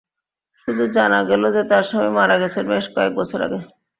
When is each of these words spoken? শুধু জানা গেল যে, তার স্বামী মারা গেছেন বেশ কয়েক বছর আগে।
শুধু 0.61 0.83
জানা 0.95 1.19
গেল 1.29 1.43
যে, 1.55 1.61
তার 1.69 1.83
স্বামী 1.83 2.11
মারা 2.17 2.35
গেছেন 2.41 2.63
বেশ 2.71 2.85
কয়েক 2.95 3.11
বছর 3.19 3.39
আগে। 3.41 3.59